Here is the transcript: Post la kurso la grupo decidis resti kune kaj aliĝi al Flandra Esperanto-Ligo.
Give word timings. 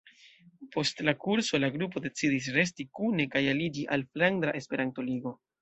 Post 0.75 1.03
la 1.09 1.13
kurso 1.25 1.59
la 1.65 1.69
grupo 1.75 2.03
decidis 2.07 2.49
resti 2.57 2.89
kune 3.01 3.29
kaj 3.37 3.45
aliĝi 3.55 3.87
al 3.97 4.09
Flandra 4.15 4.59
Esperanto-Ligo. 4.63 5.41